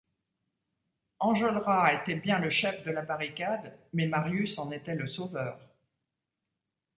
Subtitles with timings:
[1.19, 5.59] Enjolras était bien le chef de la barricade, mais Marius en était le sauveur.